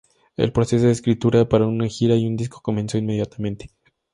[0.35, 3.69] El proceso de escritura para una gira y un disco comenzó inmediatamente.